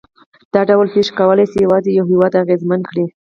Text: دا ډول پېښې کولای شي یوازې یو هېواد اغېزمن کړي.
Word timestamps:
دا 0.53 0.61
ډول 0.69 0.87
پېښې 0.93 1.11
کولای 1.19 1.45
شي 1.51 1.57
یوازې 1.65 1.89
یو 1.97 2.05
هېواد 2.11 2.33
اغېزمن 2.43 2.81
کړي. 2.89 3.05